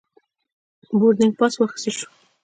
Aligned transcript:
بوردینګ 0.99 1.33
پاس 1.39 1.53
واخیستل 1.57 1.93
شو. 1.97 2.07